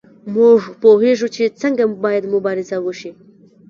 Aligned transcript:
موږ 0.35 0.59
پوهیږو 0.81 1.27
چې 1.35 1.43
څنګه 1.61 1.83
باید 2.03 2.23
مبارزه 2.33 2.77
وشي. 2.85 3.11